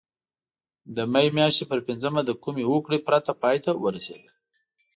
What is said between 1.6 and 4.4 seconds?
پر پینځمه له کومې هوکړې پرته پای ته ورسېده.